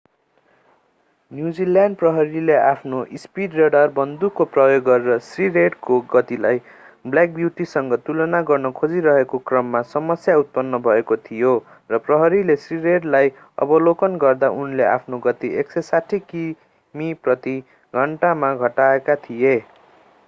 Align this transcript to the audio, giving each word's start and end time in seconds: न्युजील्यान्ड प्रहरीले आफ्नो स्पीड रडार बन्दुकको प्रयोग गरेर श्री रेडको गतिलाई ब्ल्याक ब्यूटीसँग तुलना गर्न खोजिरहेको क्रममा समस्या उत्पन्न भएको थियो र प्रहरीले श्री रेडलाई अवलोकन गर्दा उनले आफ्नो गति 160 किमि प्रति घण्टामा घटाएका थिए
न्युजील्यान्ड 1.31 1.97
प्रहरीले 1.97 2.53
आफ्नो 2.59 3.01
स्पीड 3.23 3.57
रडार 3.57 3.91
बन्दुकको 3.97 4.45
प्रयोग 4.53 4.85
गरेर 4.87 5.17
श्री 5.25 5.49
रेडको 5.57 5.97
गतिलाई 6.13 6.61
ब्ल्याक 7.07 7.35
ब्यूटीसँग 7.35 7.93
तुलना 8.07 8.39
गर्न 8.47 8.71
खोजिरहेको 8.79 9.39
क्रममा 9.51 9.81
समस्या 9.91 10.37
उत्पन्न 10.43 10.79
भएको 10.87 11.17
थियो 11.27 11.51
र 11.95 11.99
प्रहरीले 12.07 12.55
श्री 12.63 12.77
रेडलाई 12.87 13.31
अवलोकन 13.67 14.15
गर्दा 14.25 14.49
उनले 14.63 14.87
आफ्नो 14.95 15.19
गति 15.27 15.53
160 15.65 16.17
किमि 16.33 17.13
प्रति 17.27 17.55
घण्टामा 17.93 18.51
घटाएका 18.69 19.17
थिए 19.27 19.53